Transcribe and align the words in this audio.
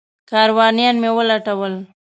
کاروانیان 0.29 0.95
مې 1.01 1.09
ولټول. 1.17 1.73